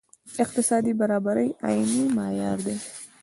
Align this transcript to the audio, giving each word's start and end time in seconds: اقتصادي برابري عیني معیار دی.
اقتصادي 0.43 0.91
برابري 0.99 1.47
عیني 1.67 2.03
معیار 2.17 2.57
دی. 2.65 2.75